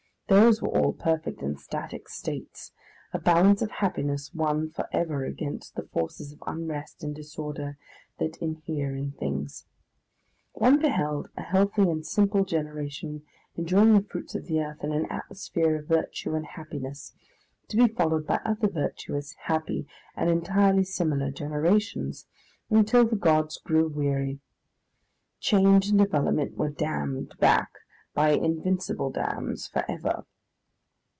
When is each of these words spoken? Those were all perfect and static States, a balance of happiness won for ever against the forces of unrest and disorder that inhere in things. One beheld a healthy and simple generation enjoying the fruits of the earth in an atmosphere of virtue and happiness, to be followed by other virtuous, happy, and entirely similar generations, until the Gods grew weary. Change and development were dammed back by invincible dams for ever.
Those 0.27 0.61
were 0.61 0.69
all 0.69 0.93
perfect 0.93 1.41
and 1.41 1.59
static 1.59 2.07
States, 2.07 2.71
a 3.11 3.19
balance 3.19 3.61
of 3.61 3.69
happiness 3.69 4.33
won 4.33 4.69
for 4.69 4.87
ever 4.93 5.25
against 5.25 5.75
the 5.75 5.83
forces 5.83 6.31
of 6.31 6.41
unrest 6.47 7.03
and 7.03 7.13
disorder 7.13 7.77
that 8.17 8.37
inhere 8.37 8.95
in 8.95 9.11
things. 9.11 9.65
One 10.53 10.79
beheld 10.79 11.27
a 11.35 11.41
healthy 11.41 11.81
and 11.81 12.05
simple 12.05 12.45
generation 12.45 13.23
enjoying 13.57 13.93
the 13.93 14.03
fruits 14.07 14.33
of 14.33 14.45
the 14.45 14.61
earth 14.61 14.85
in 14.85 14.93
an 14.93 15.05
atmosphere 15.07 15.75
of 15.75 15.87
virtue 15.89 16.33
and 16.33 16.45
happiness, 16.45 17.11
to 17.67 17.75
be 17.75 17.89
followed 17.93 18.25
by 18.25 18.39
other 18.45 18.69
virtuous, 18.69 19.33
happy, 19.47 19.85
and 20.15 20.29
entirely 20.29 20.85
similar 20.85 21.29
generations, 21.29 22.25
until 22.69 23.05
the 23.05 23.17
Gods 23.17 23.57
grew 23.57 23.89
weary. 23.89 24.39
Change 25.41 25.89
and 25.89 25.99
development 25.99 26.55
were 26.55 26.69
dammed 26.69 27.37
back 27.37 27.67
by 28.13 28.31
invincible 28.31 29.09
dams 29.09 29.67
for 29.69 29.89
ever. 29.89 30.25